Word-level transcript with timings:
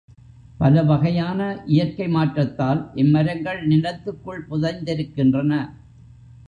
பலவகையான 0.59 1.39
இயற்கை 1.65 2.07
மாற்றத்தால் 2.07 2.81
இம்மரங்கள் 2.95 3.61
நிலத்துக்குள் 3.67 4.45
புதைந்திருக்கின்றன. 4.49 5.51